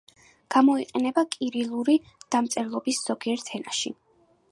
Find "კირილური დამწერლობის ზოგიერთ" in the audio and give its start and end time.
1.35-3.53